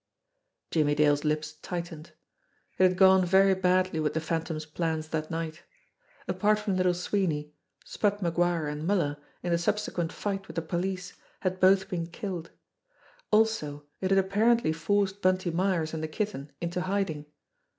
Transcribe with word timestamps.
Jimmie 0.71 0.95
Dale's 0.95 1.23
lips 1.23 1.53
tightened. 1.53 2.13
It 2.79 2.81
had 2.89 2.97
gone 2.97 3.23
very 3.23 3.53
badly 3.53 3.99
with 3.99 4.15
the 4.15 4.19
Phantom's 4.19 4.65
plans 4.65 5.09
that 5.09 5.29
night. 5.29 5.61
Apart 6.27 6.57
from 6.57 6.75
Little 6.75 6.95
Sweeney, 6.95 7.53
Spud 7.85 8.17
MacGuire 8.19 8.67
and 8.67 8.87
Muller, 8.87 9.17
in 9.43 9.51
the 9.51 9.59
subsequent 9.59 10.11
fight 10.11 10.47
with 10.47 10.55
the 10.55 10.63
police, 10.63 11.13
had 11.41 11.59
both 11.59 11.87
been 11.87 12.07
killed. 12.07 12.49
Also, 13.29 13.85
it 13.99 14.09
had 14.09 14.17
apparently 14.17 14.73
forced 14.73 15.21
Bunty 15.21 15.51
Myers 15.51 15.93
and 15.93 16.01
the 16.01 16.07
Kitten 16.07 16.51
into 16.59 16.81
hiding. 16.81 17.27